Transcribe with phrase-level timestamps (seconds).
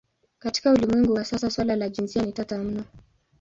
[0.39, 2.83] Katika ulimwengu wa sasa suala la jinsia ni tata mno.